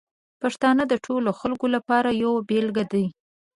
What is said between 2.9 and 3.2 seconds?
دي.